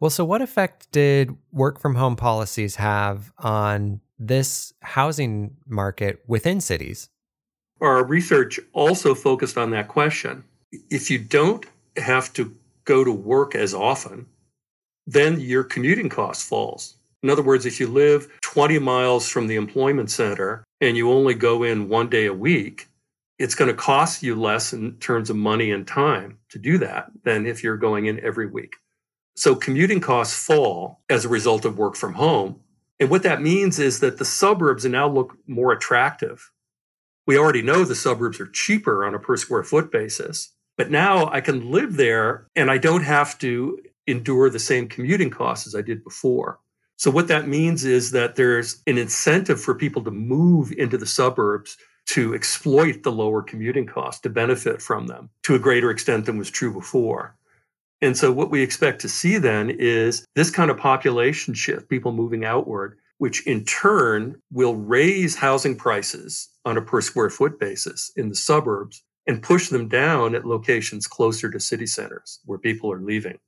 Well, 0.00 0.10
so 0.10 0.24
what 0.24 0.42
effect 0.42 0.90
did 0.92 1.36
work 1.52 1.80
from 1.80 1.96
home 1.96 2.16
policies 2.16 2.76
have 2.76 3.32
on 3.38 4.00
this 4.18 4.72
housing 4.80 5.56
market 5.66 6.22
within 6.26 6.60
cities? 6.60 7.08
Our 7.80 8.04
research 8.04 8.60
also 8.72 9.14
focused 9.14 9.56
on 9.56 9.70
that 9.70 9.88
question. 9.88 10.44
If 10.90 11.10
you 11.10 11.18
don't 11.18 11.64
have 11.96 12.32
to 12.34 12.54
go 12.84 13.04
to 13.04 13.12
work 13.12 13.54
as 13.54 13.74
often, 13.74 14.26
then 15.06 15.40
your 15.40 15.64
commuting 15.64 16.08
cost 16.08 16.46
falls. 16.46 16.94
In 17.22 17.30
other 17.30 17.42
words, 17.42 17.66
if 17.66 17.80
you 17.80 17.88
live 17.88 18.28
20 18.42 18.78
miles 18.78 19.28
from 19.28 19.46
the 19.46 19.56
employment 19.56 20.10
center 20.10 20.64
and 20.80 20.96
you 20.96 21.10
only 21.10 21.34
go 21.34 21.62
in 21.62 21.88
one 21.88 22.08
day 22.08 22.26
a 22.26 22.34
week, 22.34 22.88
it's 23.38 23.54
going 23.54 23.70
to 23.70 23.76
cost 23.76 24.22
you 24.22 24.34
less 24.34 24.72
in 24.72 24.96
terms 24.96 25.30
of 25.30 25.36
money 25.36 25.70
and 25.70 25.86
time 25.86 26.38
to 26.50 26.58
do 26.58 26.78
that 26.78 27.10
than 27.24 27.46
if 27.46 27.62
you're 27.62 27.76
going 27.76 28.06
in 28.06 28.20
every 28.20 28.46
week. 28.46 28.74
So 29.36 29.54
commuting 29.54 30.00
costs 30.00 30.44
fall 30.44 31.00
as 31.08 31.24
a 31.24 31.28
result 31.28 31.64
of 31.64 31.78
work 31.78 31.94
from 31.94 32.14
home. 32.14 32.60
And 32.98 33.10
what 33.10 33.22
that 33.22 33.40
means 33.40 33.78
is 33.78 34.00
that 34.00 34.18
the 34.18 34.24
suburbs 34.24 34.84
now 34.84 35.08
look 35.08 35.36
more 35.46 35.72
attractive. 35.72 36.50
We 37.26 37.38
already 37.38 37.62
know 37.62 37.84
the 37.84 37.94
suburbs 37.94 38.40
are 38.40 38.48
cheaper 38.48 39.04
on 39.04 39.14
a 39.14 39.20
per 39.20 39.36
square 39.36 39.62
foot 39.62 39.92
basis, 39.92 40.52
but 40.76 40.90
now 40.90 41.30
I 41.30 41.40
can 41.40 41.70
live 41.70 41.96
there 41.96 42.48
and 42.56 42.70
I 42.70 42.78
don't 42.78 43.04
have 43.04 43.38
to 43.38 43.78
endure 44.08 44.50
the 44.50 44.58
same 44.58 44.88
commuting 44.88 45.30
costs 45.30 45.66
as 45.66 45.76
I 45.76 45.82
did 45.82 46.02
before. 46.02 46.58
So, 46.96 47.12
what 47.12 47.28
that 47.28 47.46
means 47.46 47.84
is 47.84 48.10
that 48.10 48.34
there's 48.34 48.82
an 48.88 48.98
incentive 48.98 49.60
for 49.60 49.74
people 49.74 50.02
to 50.02 50.10
move 50.10 50.72
into 50.72 50.98
the 50.98 51.06
suburbs 51.06 51.76
to 52.08 52.34
exploit 52.34 53.02
the 53.02 53.12
lower 53.12 53.42
commuting 53.42 53.86
costs, 53.86 54.20
to 54.22 54.30
benefit 54.30 54.80
from 54.80 55.06
them 55.06 55.30
to 55.42 55.54
a 55.54 55.58
greater 55.58 55.90
extent 55.90 56.26
than 56.26 56.38
was 56.38 56.50
true 56.50 56.72
before. 56.72 57.36
And 58.00 58.16
so, 58.16 58.32
what 58.32 58.50
we 58.50 58.62
expect 58.62 59.00
to 59.02 59.08
see 59.08 59.38
then 59.38 59.70
is 59.70 60.24
this 60.34 60.50
kind 60.50 60.70
of 60.70 60.78
population 60.78 61.54
shift, 61.54 61.88
people 61.88 62.12
moving 62.12 62.44
outward, 62.44 62.96
which 63.18 63.46
in 63.46 63.64
turn 63.64 64.40
will 64.52 64.76
raise 64.76 65.36
housing 65.36 65.76
prices 65.76 66.48
on 66.64 66.76
a 66.76 66.82
per 66.82 67.00
square 67.00 67.30
foot 67.30 67.58
basis 67.58 68.12
in 68.16 68.28
the 68.28 68.36
suburbs 68.36 69.02
and 69.26 69.42
push 69.42 69.68
them 69.68 69.88
down 69.88 70.34
at 70.34 70.46
locations 70.46 71.06
closer 71.06 71.50
to 71.50 71.60
city 71.60 71.86
centers 71.86 72.40
where 72.46 72.58
people 72.58 72.90
are 72.90 73.00
leaving. 73.00 73.38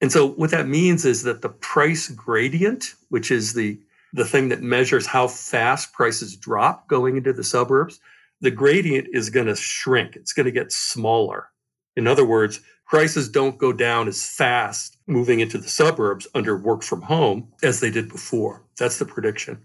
And 0.00 0.10
so, 0.10 0.28
what 0.28 0.50
that 0.52 0.68
means 0.68 1.04
is 1.04 1.24
that 1.24 1.42
the 1.42 1.48
price 1.48 2.08
gradient, 2.08 2.94
which 3.08 3.30
is 3.30 3.52
the, 3.54 3.78
the 4.12 4.24
thing 4.24 4.48
that 4.50 4.62
measures 4.62 5.06
how 5.06 5.28
fast 5.28 5.92
prices 5.92 6.36
drop 6.36 6.88
going 6.88 7.16
into 7.16 7.32
the 7.32 7.44
suburbs, 7.44 8.00
the 8.40 8.50
gradient 8.50 9.08
is 9.12 9.30
going 9.30 9.46
to 9.46 9.56
shrink. 9.56 10.16
It's 10.16 10.32
going 10.32 10.46
to 10.46 10.52
get 10.52 10.72
smaller. 10.72 11.48
In 11.96 12.06
other 12.06 12.24
words, 12.24 12.60
prices 12.86 13.28
don't 13.28 13.58
go 13.58 13.72
down 13.72 14.08
as 14.08 14.26
fast 14.26 14.98
moving 15.06 15.40
into 15.40 15.58
the 15.58 15.68
suburbs 15.68 16.26
under 16.34 16.56
work 16.56 16.82
from 16.82 17.02
home 17.02 17.48
as 17.62 17.80
they 17.80 17.90
did 17.90 18.08
before. 18.08 18.62
That's 18.78 18.98
the 18.98 19.06
prediction. 19.06 19.58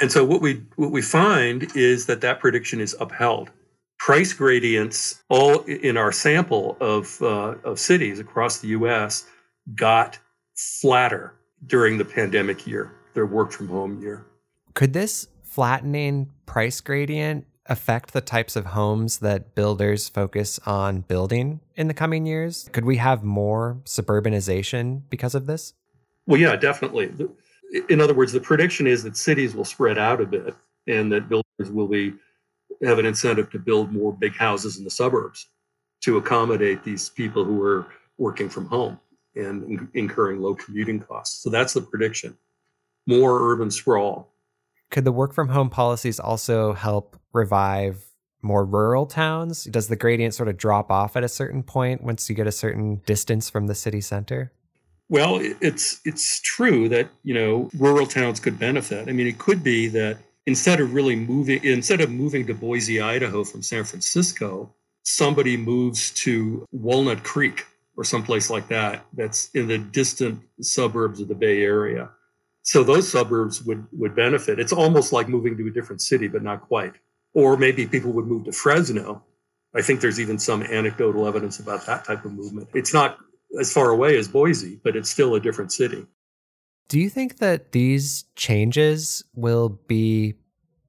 And 0.00 0.10
so 0.10 0.24
what 0.24 0.40
we 0.40 0.62
what 0.76 0.92
we 0.92 1.02
find 1.02 1.76
is 1.76 2.06
that 2.06 2.22
that 2.22 2.40
prediction 2.40 2.80
is 2.80 2.96
upheld. 3.00 3.50
Price 3.98 4.32
gradients 4.32 5.22
all 5.28 5.60
in 5.64 5.98
our 5.98 6.10
sample 6.10 6.76
of 6.80 7.20
uh, 7.20 7.56
of 7.64 7.78
cities 7.78 8.18
across 8.18 8.58
the 8.58 8.68
U.S. 8.68 9.26
got 9.74 10.18
flatter 10.56 11.34
during 11.66 11.98
the 11.98 12.04
pandemic 12.04 12.66
year, 12.66 12.92
their 13.14 13.26
work 13.26 13.52
from 13.52 13.68
home 13.68 14.00
year. 14.00 14.26
Could 14.74 14.92
this 14.92 15.28
flattening 15.42 16.30
price 16.46 16.80
gradient 16.80 17.46
affect 17.66 18.12
the 18.12 18.20
types 18.20 18.56
of 18.56 18.66
homes 18.66 19.18
that 19.18 19.54
builders 19.54 20.08
focus 20.08 20.58
on 20.66 21.00
building 21.02 21.60
in 21.76 21.88
the 21.88 21.94
coming 21.94 22.26
years? 22.26 22.68
Could 22.72 22.84
we 22.84 22.96
have 22.96 23.22
more 23.22 23.78
suburbanization 23.84 25.02
because 25.08 25.34
of 25.34 25.46
this? 25.46 25.74
Well, 26.26 26.40
yeah, 26.40 26.56
definitely. 26.56 27.12
In 27.88 28.00
other 28.00 28.14
words, 28.14 28.32
the 28.32 28.40
prediction 28.40 28.86
is 28.86 29.02
that 29.04 29.16
cities 29.16 29.54
will 29.54 29.64
spread 29.64 29.98
out 29.98 30.20
a 30.20 30.26
bit 30.26 30.54
and 30.86 31.12
that 31.12 31.28
builders 31.28 31.70
will 31.70 31.88
be 31.88 32.14
have 32.82 32.98
an 32.98 33.06
incentive 33.06 33.50
to 33.50 33.58
build 33.58 33.92
more 33.92 34.12
big 34.12 34.34
houses 34.34 34.78
in 34.78 34.84
the 34.84 34.90
suburbs 34.90 35.48
to 36.00 36.16
accommodate 36.16 36.82
these 36.82 37.10
people 37.10 37.44
who 37.44 37.62
are 37.62 37.86
working 38.16 38.48
from 38.48 38.66
home 38.66 38.98
and 39.36 39.88
incurring 39.94 40.40
low 40.40 40.54
commuting 40.54 41.00
costs. 41.00 41.42
So 41.42 41.50
that's 41.50 41.74
the 41.74 41.82
prediction. 41.82 42.36
More 43.06 43.52
urban 43.52 43.70
sprawl. 43.70 44.32
Could 44.90 45.04
the 45.04 45.12
work 45.12 45.34
from 45.34 45.48
home 45.48 45.70
policies 45.70 46.18
also 46.18 46.72
help 46.72 47.16
revive 47.32 48.04
more 48.42 48.64
rural 48.64 49.06
towns? 49.06 49.64
Does 49.64 49.88
the 49.88 49.96
gradient 49.96 50.34
sort 50.34 50.48
of 50.48 50.56
drop 50.56 50.90
off 50.90 51.16
at 51.16 51.24
a 51.24 51.28
certain 51.28 51.62
point 51.62 52.02
once 52.02 52.28
you 52.28 52.34
get 52.34 52.46
a 52.46 52.52
certain 52.52 53.02
distance 53.06 53.48
from 53.50 53.66
the 53.66 53.74
city 53.74 54.00
center? 54.00 54.52
Well, 55.08 55.40
it's 55.60 56.00
it's 56.04 56.40
true 56.40 56.88
that 56.88 57.08
you 57.24 57.34
know 57.34 57.68
rural 57.76 58.06
towns 58.06 58.38
could 58.38 58.58
benefit. 58.58 59.08
I 59.08 59.12
mean, 59.12 59.26
it 59.26 59.38
could 59.38 59.62
be 59.62 59.88
that 59.88 60.18
instead 60.46 60.80
of 60.80 60.94
really 60.94 61.16
moving 61.16 61.62
instead 61.64 62.00
of 62.00 62.10
moving 62.10 62.46
to 62.46 62.54
Boise, 62.54 63.00
Idaho 63.00 63.42
from 63.42 63.62
San 63.62 63.84
Francisco, 63.84 64.72
somebody 65.02 65.56
moves 65.56 66.10
to 66.12 66.64
Walnut 66.70 67.24
Creek 67.24 67.66
or 67.96 68.04
someplace 68.04 68.50
like 68.50 68.68
that 68.68 69.04
that's 69.12 69.50
in 69.50 69.66
the 69.66 69.78
distant 69.78 70.40
suburbs 70.60 71.20
of 71.20 71.28
the 71.28 71.34
Bay 71.34 71.62
Area. 71.62 72.10
So 72.62 72.82
those 72.82 73.10
suburbs 73.10 73.62
would 73.62 73.86
would 73.92 74.14
benefit. 74.14 74.58
It's 74.58 74.72
almost 74.72 75.12
like 75.12 75.28
moving 75.28 75.56
to 75.56 75.66
a 75.66 75.70
different 75.70 76.02
city, 76.02 76.28
but 76.28 76.42
not 76.42 76.62
quite. 76.62 76.94
Or 77.32 77.56
maybe 77.56 77.86
people 77.86 78.12
would 78.12 78.26
move 78.26 78.44
to 78.44 78.52
Fresno. 78.52 79.24
I 79.74 79.82
think 79.82 80.00
there's 80.00 80.20
even 80.20 80.38
some 80.38 80.62
anecdotal 80.62 81.26
evidence 81.26 81.60
about 81.60 81.86
that 81.86 82.04
type 82.04 82.24
of 82.24 82.32
movement. 82.32 82.68
It's 82.74 82.92
not 82.92 83.18
as 83.58 83.72
far 83.72 83.90
away 83.90 84.16
as 84.18 84.28
Boise, 84.28 84.80
but 84.82 84.96
it's 84.96 85.08
still 85.08 85.34
a 85.34 85.40
different 85.40 85.72
city. 85.72 86.06
Do 86.88 86.98
you 86.98 87.08
think 87.08 87.38
that 87.38 87.70
these 87.70 88.24
changes 88.34 89.22
will 89.34 89.68
be 89.86 90.34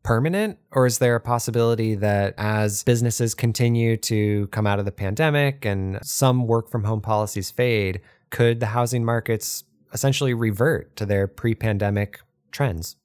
permanent? 0.03 0.57
Or 0.71 0.87
is 0.87 0.97
there 0.97 1.15
a 1.15 1.19
possibility 1.19 1.93
that 1.95 2.33
as 2.37 2.83
businesses 2.83 3.35
continue 3.35 3.97
to 3.97 4.47
come 4.47 4.65
out 4.65 4.79
of 4.79 4.85
the 4.85 4.91
pandemic 4.91 5.63
and 5.63 5.99
some 6.01 6.47
work 6.47 6.71
from 6.71 6.83
home 6.85 7.01
policies 7.01 7.51
fade, 7.51 8.01
could 8.31 8.59
the 8.59 8.67
housing 8.67 9.05
markets 9.05 9.63
essentially 9.93 10.33
revert 10.33 10.95
to 10.95 11.05
their 11.05 11.27
pre 11.27 11.55
pandemic 11.55 12.19
trends? 12.51 12.95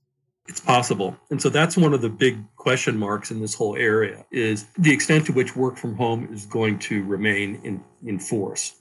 it's 0.49 0.61
possible. 0.61 1.17
And 1.31 1.41
so 1.41 1.49
that's 1.49 1.77
one 1.77 1.93
of 1.93 2.03
the 2.03 2.09
big 2.09 2.39
question 2.57 2.97
marks 2.97 3.31
in 3.31 3.41
this 3.41 3.55
whole 3.55 3.77
area 3.77 4.25
is 4.31 4.67
the 4.79 4.93
extent 4.93 5.27
to 5.27 5.33
which 5.33 5.57
work 5.57 5.77
from 5.77 5.97
home 5.97 6.29
is 6.33 6.47
going 6.47 6.79
to 6.81 7.03
remain 7.05 7.61
in, 7.65 7.83
in 8.05 8.19
force. 8.19 8.75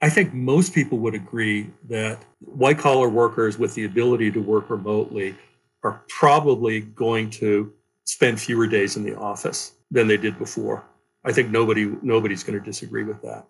I 0.00 0.08
think 0.08 0.32
most 0.32 0.74
people 0.74 0.98
would 0.98 1.14
agree 1.14 1.70
that 1.88 2.22
white 2.40 2.78
collar 2.78 3.08
workers 3.08 3.58
with 3.58 3.74
the 3.74 3.84
ability 3.84 4.30
to 4.32 4.40
work 4.40 4.70
remotely 4.70 5.34
are 5.82 6.02
probably 6.08 6.80
going 6.80 7.30
to 7.30 7.72
spend 8.04 8.40
fewer 8.40 8.66
days 8.66 8.96
in 8.96 9.04
the 9.04 9.16
office 9.16 9.72
than 9.90 10.06
they 10.06 10.16
did 10.16 10.38
before. 10.38 10.84
I 11.24 11.32
think 11.32 11.50
nobody 11.50 11.92
nobody's 12.00 12.44
going 12.44 12.58
to 12.58 12.64
disagree 12.64 13.04
with 13.04 13.20
that. 13.22 13.46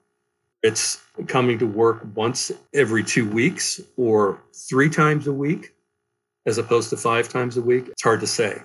It's 0.63 1.01
coming 1.27 1.59
to 1.59 1.67
work 1.67 2.07
once 2.15 2.51
every 2.75 3.05
2 3.05 3.29
weeks 3.29 3.81
or 3.97 4.43
3 4.69 4.91
times 4.91 5.27
a 5.27 5.33
week 5.33 5.75
as 6.49 6.59
opposed 6.59 6.91
to 6.91 6.97
five 6.97 7.29
times 7.29 7.57
a 7.57 7.63
week? 7.63 7.89
It's 7.89 8.03
hard 8.03 8.21
to 8.21 8.27
say. 8.27 8.63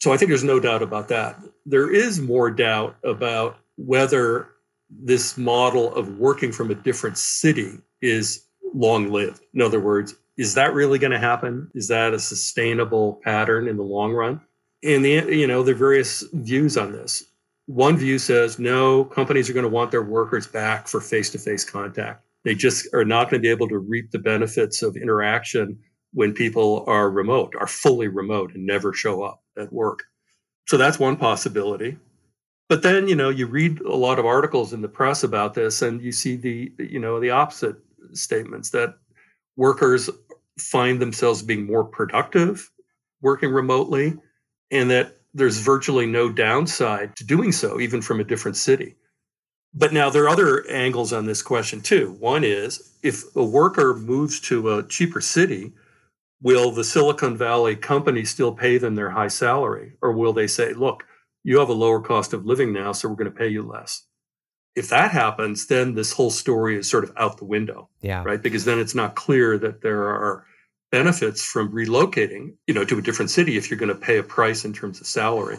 So 0.00 0.12
I 0.12 0.16
think 0.16 0.30
there's 0.30 0.44
no 0.44 0.58
doubt 0.58 0.82
about 0.82 1.08
that. 1.08 1.38
There 1.66 1.92
is 1.92 2.20
more 2.20 2.50
doubt 2.50 2.96
about 3.04 3.58
whether 3.76 4.48
this 4.90 5.36
model 5.36 5.94
of 5.94 6.18
working 6.18 6.50
from 6.52 6.70
a 6.70 6.74
different 6.74 7.18
city 7.18 7.78
is 8.00 8.46
long 8.74 9.10
lived. 9.10 9.42
In 9.52 9.60
other 9.60 9.80
words, 9.80 10.14
is 10.38 10.54
that 10.54 10.72
really 10.72 10.98
going 10.98 11.10
to 11.10 11.18
happen? 11.18 11.70
Is 11.74 11.88
that 11.88 12.14
a 12.14 12.18
sustainable 12.18 13.20
pattern 13.24 13.68
in 13.68 13.76
the 13.76 13.82
long 13.82 14.12
run? 14.12 14.40
And 14.82 15.04
the 15.04 15.26
you 15.28 15.46
know, 15.46 15.60
are 15.60 15.74
various 15.74 16.22
views 16.32 16.76
on 16.76 16.92
this. 16.92 17.24
One 17.68 17.98
view 17.98 18.18
says 18.18 18.58
no, 18.58 19.04
companies 19.04 19.50
are 19.50 19.52
going 19.52 19.62
to 19.62 19.68
want 19.68 19.90
their 19.90 20.02
workers 20.02 20.46
back 20.46 20.88
for 20.88 21.02
face-to-face 21.02 21.66
contact. 21.66 22.24
They 22.42 22.54
just 22.54 22.88
are 22.94 23.04
not 23.04 23.24
going 23.30 23.42
to 23.42 23.46
be 23.46 23.50
able 23.50 23.68
to 23.68 23.76
reap 23.76 24.10
the 24.10 24.18
benefits 24.18 24.82
of 24.82 24.96
interaction 24.96 25.78
when 26.14 26.32
people 26.32 26.82
are 26.86 27.10
remote, 27.10 27.52
are 27.60 27.66
fully 27.66 28.08
remote 28.08 28.54
and 28.54 28.64
never 28.64 28.94
show 28.94 29.22
up 29.22 29.42
at 29.58 29.70
work. 29.70 30.04
So 30.66 30.78
that's 30.78 30.98
one 30.98 31.16
possibility. 31.16 31.98
But 32.70 32.82
then, 32.82 33.06
you 33.06 33.14
know, 33.14 33.28
you 33.28 33.46
read 33.46 33.82
a 33.82 33.94
lot 33.94 34.18
of 34.18 34.24
articles 34.24 34.72
in 34.72 34.80
the 34.80 34.88
press 34.88 35.22
about 35.22 35.52
this 35.52 35.82
and 35.82 36.00
you 36.00 36.10
see 36.10 36.36
the, 36.36 36.72
you 36.78 36.98
know, 36.98 37.20
the 37.20 37.30
opposite 37.30 37.76
statements 38.14 38.70
that 38.70 38.94
workers 39.56 40.08
find 40.58 41.02
themselves 41.02 41.42
being 41.42 41.66
more 41.66 41.84
productive 41.84 42.70
working 43.20 43.50
remotely 43.50 44.14
and 44.70 44.90
that 44.90 45.17
there's 45.34 45.60
virtually 45.60 46.06
no 46.06 46.30
downside 46.30 47.16
to 47.16 47.24
doing 47.24 47.52
so, 47.52 47.80
even 47.80 48.02
from 48.02 48.20
a 48.20 48.24
different 48.24 48.56
city. 48.56 48.96
But 49.74 49.92
now 49.92 50.10
there 50.10 50.24
are 50.24 50.28
other 50.28 50.68
angles 50.70 51.12
on 51.12 51.26
this 51.26 51.42
question 51.42 51.80
too. 51.80 52.16
One 52.18 52.42
is 52.42 52.96
if 53.02 53.24
a 53.36 53.44
worker 53.44 53.94
moves 53.94 54.40
to 54.40 54.76
a 54.76 54.86
cheaper 54.86 55.20
city, 55.20 55.72
will 56.40 56.70
the 56.70 56.84
Silicon 56.84 57.36
Valley 57.36 57.76
company 57.76 58.24
still 58.24 58.52
pay 58.52 58.78
them 58.78 58.94
their 58.94 59.10
high 59.10 59.28
salary? 59.28 59.92
Or 60.00 60.12
will 60.12 60.32
they 60.32 60.46
say, 60.46 60.72
look, 60.72 61.04
you 61.44 61.58
have 61.58 61.68
a 61.68 61.74
lower 61.74 62.00
cost 62.00 62.32
of 62.32 62.46
living 62.46 62.72
now, 62.72 62.92
so 62.92 63.08
we're 63.08 63.16
going 63.16 63.30
to 63.30 63.38
pay 63.38 63.48
you 63.48 63.62
less? 63.62 64.04
If 64.74 64.88
that 64.88 65.10
happens, 65.10 65.66
then 65.66 65.94
this 65.94 66.12
whole 66.12 66.30
story 66.30 66.76
is 66.76 66.88
sort 66.88 67.04
of 67.04 67.12
out 67.16 67.38
the 67.38 67.44
window. 67.44 67.88
Yeah. 68.00 68.22
Right. 68.24 68.42
Because 68.42 68.64
then 68.64 68.78
it's 68.78 68.94
not 68.94 69.16
clear 69.16 69.58
that 69.58 69.82
there 69.82 70.04
are 70.04 70.46
benefits 70.90 71.44
from 71.44 71.72
relocating, 71.72 72.54
you 72.66 72.74
know, 72.74 72.84
to 72.84 72.98
a 72.98 73.02
different 73.02 73.30
city 73.30 73.56
if 73.56 73.70
you're 73.70 73.78
going 73.78 73.88
to 73.88 73.94
pay 73.94 74.18
a 74.18 74.22
price 74.22 74.64
in 74.64 74.72
terms 74.72 75.00
of 75.00 75.06
salary. 75.06 75.58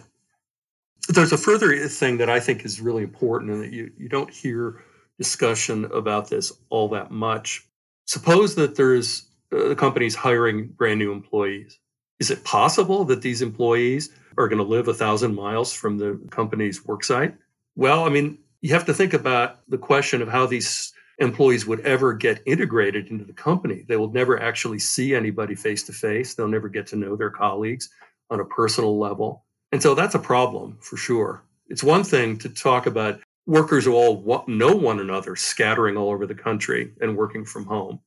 There's 1.07 1.31
a 1.31 1.37
further 1.37 1.87
thing 1.87 2.17
that 2.17 2.29
I 2.29 2.39
think 2.39 2.65
is 2.65 2.81
really 2.81 3.03
important 3.03 3.51
and 3.51 3.63
that 3.63 3.71
you, 3.71 3.91
you 3.97 4.09
don't 4.09 4.29
hear 4.29 4.83
discussion 5.17 5.85
about 5.85 6.29
this 6.29 6.51
all 6.69 6.89
that 6.89 7.11
much. 7.11 7.67
Suppose 8.05 8.55
that 8.55 8.75
there's 8.75 9.27
uh, 9.53 9.69
the 9.69 9.75
company's 9.75 10.15
hiring 10.15 10.67
brand 10.67 10.99
new 10.99 11.11
employees. 11.11 11.79
Is 12.19 12.31
it 12.31 12.43
possible 12.43 13.05
that 13.05 13.21
these 13.21 13.41
employees 13.41 14.09
are 14.37 14.47
going 14.47 14.59
to 14.59 14.63
live 14.63 14.87
a 14.87 14.93
thousand 14.93 15.35
miles 15.35 15.73
from 15.73 15.97
the 15.97 16.19
company's 16.31 16.81
worksite? 16.81 17.35
Well, 17.75 18.03
I 18.03 18.09
mean, 18.09 18.39
you 18.61 18.73
have 18.73 18.85
to 18.85 18.93
think 18.93 19.13
about 19.13 19.59
the 19.69 19.77
question 19.77 20.21
of 20.21 20.27
how 20.27 20.45
these 20.45 20.91
employees 21.19 21.65
would 21.65 21.81
ever 21.81 22.13
get 22.13 22.41
integrated 22.45 23.07
into 23.07 23.25
the 23.25 23.33
company. 23.33 23.83
They 23.87 23.97
will 23.97 24.11
never 24.11 24.41
actually 24.41 24.79
see 24.79 25.13
anybody 25.13 25.55
face 25.55 25.83
to 25.83 25.93
face. 25.93 26.33
They'll 26.33 26.47
never 26.47 26.69
get 26.69 26.87
to 26.87 26.95
know 26.95 27.15
their 27.15 27.29
colleagues 27.29 27.89
on 28.29 28.39
a 28.39 28.45
personal 28.45 28.97
level. 28.97 29.45
And 29.71 29.81
so 29.81 29.93
that's 29.93 30.15
a 30.15 30.19
problem 30.19 30.77
for 30.81 30.97
sure. 30.97 31.43
It's 31.67 31.83
one 31.83 32.03
thing 32.03 32.37
to 32.39 32.49
talk 32.49 32.85
about 32.85 33.19
workers 33.45 33.85
who 33.85 33.93
all 33.93 34.43
know 34.47 34.75
one 34.75 34.99
another 34.99 35.35
scattering 35.35 35.97
all 35.97 36.09
over 36.09 36.25
the 36.25 36.35
country 36.35 36.93
and 37.01 37.17
working 37.17 37.45
from 37.45 37.65
home. 37.65 37.99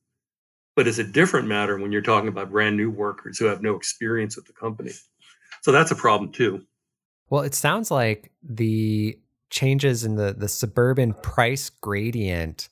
But 0.75 0.87
it's 0.87 0.97
a 0.97 1.03
different 1.03 1.47
matter 1.47 1.77
when 1.77 1.91
you're 1.91 2.01
talking 2.01 2.29
about 2.29 2.51
brand 2.51 2.75
new 2.75 2.89
workers 2.89 3.37
who 3.37 3.45
have 3.45 3.61
no 3.61 3.75
experience 3.75 4.35
with 4.35 4.45
the 4.45 4.53
company. 4.53 4.91
So 5.61 5.71
that's 5.71 5.91
a 5.91 5.95
problem 5.95 6.31
too. 6.31 6.65
Well, 7.29 7.43
it 7.43 7.53
sounds 7.53 7.91
like 7.91 8.31
the 8.41 9.19
changes 9.49 10.03
in 10.03 10.15
the, 10.15 10.33
the 10.33 10.49
suburban 10.49 11.13
price 11.13 11.69
gradient 11.69 12.69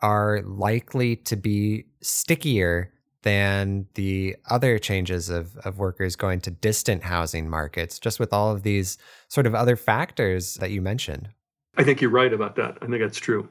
are 0.00 0.42
likely 0.42 1.16
to 1.16 1.36
be 1.36 1.86
stickier 2.00 2.92
than 3.22 3.86
the 3.94 4.36
other 4.48 4.78
changes 4.78 5.28
of, 5.28 5.56
of 5.58 5.78
workers 5.78 6.16
going 6.16 6.40
to 6.40 6.50
distant 6.50 7.02
housing 7.02 7.50
markets, 7.50 7.98
just 7.98 8.20
with 8.20 8.32
all 8.32 8.52
of 8.52 8.62
these 8.62 8.96
sort 9.28 9.46
of 9.46 9.54
other 9.54 9.76
factors 9.76 10.54
that 10.54 10.70
you 10.70 10.80
mentioned. 10.80 11.28
I 11.76 11.84
think 11.84 12.00
you're 12.00 12.10
right 12.10 12.32
about 12.32 12.56
that. 12.56 12.78
I 12.80 12.86
think 12.86 13.00
that's 13.00 13.18
true. 13.18 13.48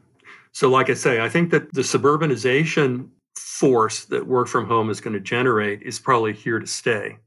So, 0.52 0.70
like 0.70 0.90
I 0.90 0.94
say, 0.94 1.22
I 1.22 1.30
think 1.30 1.52
that 1.52 1.74
the 1.74 1.82
suburbanization 1.82 3.10
force 3.38 4.06
that 4.06 4.26
work 4.26 4.48
from 4.48 4.66
home 4.66 4.90
is 4.90 5.02
going 5.02 5.14
to 5.14 5.20
generate 5.20 5.82
is 5.84 6.00
probably 6.00 6.34
here 6.34 6.60
to 6.60 6.68
stay. 6.68 7.18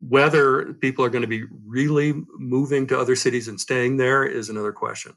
Whether 0.00 0.74
people 0.74 1.04
are 1.04 1.08
going 1.08 1.22
to 1.22 1.28
be 1.28 1.44
really 1.64 2.14
moving 2.38 2.86
to 2.88 2.98
other 2.98 3.16
cities 3.16 3.48
and 3.48 3.58
staying 3.58 3.96
there 3.96 4.24
is 4.24 4.50
another 4.50 4.72
question 4.72 5.14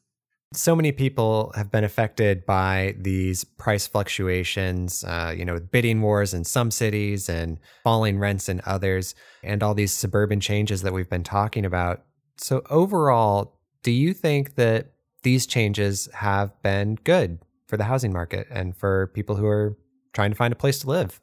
so 0.54 0.76
many 0.76 0.92
people 0.92 1.52
have 1.56 1.70
been 1.70 1.84
affected 1.84 2.46
by 2.46 2.96
these 2.98 3.44
price 3.44 3.86
fluctuations, 3.86 5.04
uh, 5.04 5.34
you 5.36 5.46
know, 5.46 5.60
bidding 5.60 6.02
wars 6.02 6.34
in 6.34 6.44
some 6.44 6.72
cities 6.72 7.30
and 7.30 7.60
falling 7.84 8.18
rents 8.18 8.50
in 8.50 8.60
others, 8.66 9.14
and 9.44 9.62
all 9.62 9.76
these 9.76 9.94
suburban 9.94 10.40
changes 10.40 10.82
that 10.82 10.92
we've 10.92 11.10
been 11.10 11.24
talking 11.24 11.66
about. 11.66 12.04
So, 12.38 12.64
overall, 12.70 13.60
do 13.84 13.92
you 13.92 14.14
think 14.14 14.56
that 14.56 14.94
these 15.22 15.46
changes 15.46 16.10
have 16.14 16.60
been 16.64 16.96
good 17.04 17.40
for 17.68 17.78
the 17.78 17.84
housing 17.84 18.12
market 18.12 18.48
and 18.50 18.76
for 18.76 19.08
people 19.14 19.36
who 19.36 19.46
are 19.46 19.78
trying 20.14 20.32
to 20.32 20.36
find 20.36 20.52
a 20.52 20.56
place 20.56 20.80
to 20.80 20.88
live? 20.88 21.22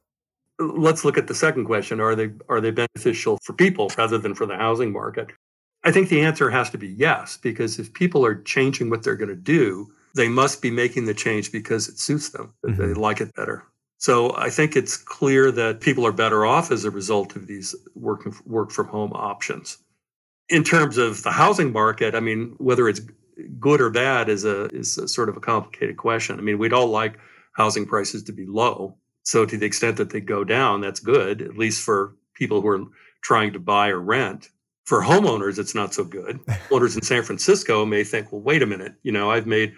Let's 0.61 1.05
look 1.05 1.19
at 1.19 1.27
the 1.27 1.35
second 1.35 1.65
question. 1.65 2.01
Are 2.01 2.15
they 2.15 2.31
are 2.49 2.61
they 2.61 2.71
beneficial 2.71 3.39
for 3.43 3.55
people 3.55 3.91
rather 3.99 4.19
than 4.19 4.35
for 4.35 4.47
the 4.47 4.57
housing 4.57 4.93
market? 4.93 5.31
I 5.87 5.93
think 5.93 6.09
the 6.09 6.23
answer 6.23 6.51
has 6.51 6.69
to 6.71 6.79
be 6.79 6.89
yes, 6.89 7.37
because 7.37 7.79
if 7.79 7.93
people 7.93 8.27
are 8.27 8.43
changing 8.43 8.91
what 8.91 9.05
they're 9.05 9.15
going 9.15 9.29
to 9.29 9.37
do, 9.37 9.87
they 10.17 10.29
must 10.29 10.61
be 10.61 10.71
making 10.71 11.07
the 11.07 11.15
change 11.15 11.53
because 11.53 11.89
it 11.89 12.01
suits 12.01 12.31
them, 12.31 12.53
mm-hmm. 12.67 12.89
they 12.89 12.93
like 12.93 13.21
it 13.21 13.33
better. 13.37 13.63
So 13.99 14.37
I 14.37 14.51
think 14.51 14.75
it's 14.75 14.97
clear 14.97 15.53
that 15.53 15.81
people 15.81 16.05
are 16.05 16.13
better 16.13 16.45
off 16.45 16.73
as 16.73 16.85
a 16.85 16.91
result 16.91 17.37
of 17.37 17.47
these 17.47 17.73
work 17.95 18.27
work 18.45 18.73
from 18.73 18.89
home 18.89 19.13
options. 19.13 19.79
In 20.49 20.65
terms 20.65 20.99
of 20.99 21.23
the 21.23 21.31
housing 21.31 21.73
market, 21.73 22.17
I 22.17 22.21
mean, 22.21 22.57
whether 22.59 22.89
it's 22.89 23.01
good 23.61 23.81
or 23.81 23.91
bad 23.91 24.29
is 24.29 24.45
a 24.45 24.65
is 24.67 24.99
a 24.99 25.07
sort 25.07 25.29
of 25.29 25.37
a 25.37 25.41
complicated 25.41 25.97
question. 25.97 26.37
I 26.39 26.43
mean, 26.43 26.59
we'd 26.59 26.73
all 26.73 26.89
like 26.89 27.17
housing 27.53 27.87
prices 27.87 28.25
to 28.25 28.33
be 28.33 28.45
low. 28.45 28.97
So 29.23 29.47
to 29.47 29.57
the 29.57 29.67
extent 29.67 29.99
that 29.99 30.11
they 30.11 30.21
go 30.21 30.43
down, 30.43 30.81
that's 30.81 31.01
good, 31.01 31.43
at 31.43 31.57
least 31.57 31.83
for 31.83 32.17
people 32.35 32.61
who 32.61 32.69
are 32.69 32.85
trying 33.23 33.53
to 33.53 33.61
buy 33.61 33.89
or 33.91 34.01
rent 34.01 34.51
for 34.87 35.03
homeowners, 35.03 35.59
it's 35.59 35.75
not 35.75 35.93
so 35.93 36.05
good. 36.05 36.41
Owners 36.71 36.97
in 36.97 37.03
San 37.03 37.23
Francisco 37.23 37.85
may 37.85 38.05
think, 38.05 38.33
well, 38.33 38.41
wait 38.41 38.63
a 38.63 38.67
minute, 38.67 38.95
you 39.03 39.13
know, 39.13 39.31
I've 39.31 39.47
made 39.47 39.75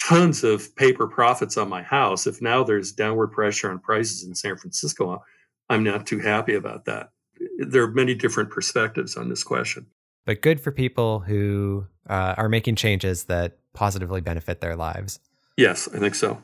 tons 0.00 0.44
of 0.44 0.74
paper 0.76 1.06
profits 1.06 1.56
on 1.56 1.68
my 1.68 1.82
house. 1.82 2.26
If 2.26 2.42
now 2.42 2.64
there's 2.64 2.92
downward 2.92 3.28
pressure 3.28 3.70
on 3.70 3.78
prices 3.78 4.24
in 4.24 4.34
San 4.34 4.56
Francisco, 4.56 5.22
I'm 5.70 5.84
not 5.84 6.06
too 6.06 6.18
happy 6.18 6.54
about 6.54 6.84
that. 6.86 7.10
There 7.58 7.82
are 7.84 7.90
many 7.90 8.14
different 8.14 8.50
perspectives 8.50 9.16
on 9.16 9.28
this 9.28 9.44
question. 9.44 9.86
But 10.26 10.42
good 10.42 10.60
for 10.60 10.72
people 10.72 11.20
who 11.20 11.86
uh, 12.08 12.34
are 12.36 12.48
making 12.48 12.74
changes 12.74 13.24
that 13.24 13.58
positively 13.74 14.20
benefit 14.20 14.60
their 14.60 14.76
lives. 14.76 15.20
Yes, 15.56 15.88
I 15.94 15.98
think 15.98 16.14
so. 16.14 16.42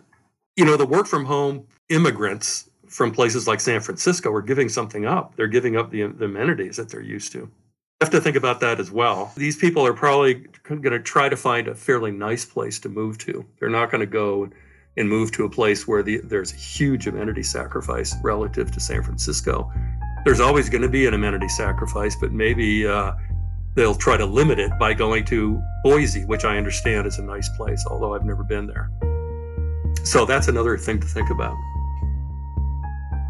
You 0.56 0.64
know, 0.64 0.76
the 0.76 0.86
work 0.86 1.06
from 1.06 1.24
home 1.24 1.66
immigrants 1.88 2.70
from 2.88 3.10
places 3.10 3.48
like 3.48 3.60
San 3.60 3.80
Francisco 3.80 4.32
are 4.32 4.42
giving 4.42 4.68
something 4.68 5.04
up. 5.04 5.34
They're 5.34 5.48
giving 5.48 5.76
up 5.76 5.90
the, 5.90 6.06
the 6.06 6.26
amenities 6.26 6.76
that 6.76 6.90
they're 6.90 7.02
used 7.02 7.32
to 7.32 7.50
have 8.04 8.12
to 8.12 8.20
think 8.20 8.36
about 8.36 8.60
that 8.60 8.80
as 8.80 8.90
well. 8.90 9.32
These 9.34 9.56
people 9.56 9.86
are 9.86 9.94
probably 9.94 10.46
going 10.68 10.82
to 10.82 11.00
try 11.00 11.30
to 11.30 11.36
find 11.36 11.68
a 11.68 11.74
fairly 11.74 12.10
nice 12.10 12.44
place 12.44 12.78
to 12.80 12.90
move 12.90 13.16
to. 13.18 13.46
They're 13.58 13.70
not 13.70 13.90
going 13.90 14.00
to 14.00 14.06
go 14.06 14.50
and 14.98 15.08
move 15.08 15.32
to 15.32 15.46
a 15.46 15.50
place 15.50 15.88
where 15.88 16.02
the, 16.02 16.20
there's 16.22 16.52
a 16.52 16.56
huge 16.56 17.06
amenity 17.06 17.42
sacrifice 17.42 18.14
relative 18.22 18.70
to 18.72 18.78
San 18.78 19.02
Francisco. 19.02 19.72
There's 20.26 20.40
always 20.40 20.68
going 20.68 20.82
to 20.82 20.88
be 20.88 21.06
an 21.06 21.14
amenity 21.14 21.48
sacrifice, 21.48 22.14
but 22.14 22.30
maybe 22.30 22.86
uh, 22.86 23.12
they'll 23.74 23.94
try 23.94 24.18
to 24.18 24.26
limit 24.26 24.58
it 24.58 24.70
by 24.78 24.92
going 24.92 25.24
to 25.26 25.60
Boise, 25.82 26.26
which 26.26 26.44
I 26.44 26.58
understand 26.58 27.06
is 27.06 27.18
a 27.18 27.22
nice 27.22 27.48
place, 27.56 27.82
although 27.90 28.14
I've 28.14 28.26
never 28.26 28.44
been 28.44 28.66
there. 28.66 28.90
So 30.04 30.26
that's 30.26 30.48
another 30.48 30.76
thing 30.76 31.00
to 31.00 31.06
think 31.06 31.30
about. 31.30 31.56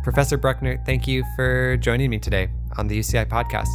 Professor 0.02 0.36
Brueckner, 0.36 0.84
thank 0.84 1.06
you 1.06 1.24
for 1.36 1.76
joining 1.76 2.10
me 2.10 2.18
today 2.18 2.48
on 2.76 2.88
the 2.88 2.98
UCI 2.98 3.26
podcast. 3.26 3.68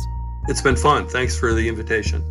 It's 0.49 0.61
been 0.61 0.75
fun. 0.75 1.07
Thanks 1.07 1.37
for 1.37 1.53
the 1.53 1.67
invitation. 1.67 2.23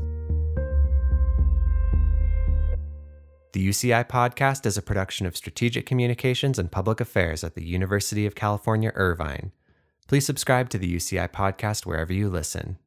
The 3.52 3.68
UCI 3.68 4.09
podcast 4.09 4.66
is 4.66 4.76
a 4.76 4.83
production 4.83 5.24
of 5.24 5.37
Strategic 5.37 5.87
Communications 5.87 6.59
and 6.59 6.68
Public 6.68 7.00
Affairs 7.00 7.44
at 7.44 7.54
the 7.54 7.64
University 7.64 8.26
of 8.26 8.35
California, 8.35 8.90
Irvine. 8.96 9.52
Please 10.09 10.26
subscribe 10.26 10.68
to 10.70 10.78
the 10.78 10.92
UCI 10.92 11.28
podcast 11.31 11.87
wherever 11.87 12.12
you 12.12 12.28
listen. 12.28 12.78